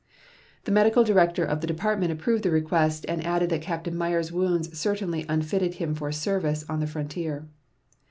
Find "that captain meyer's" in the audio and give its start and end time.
3.51-4.31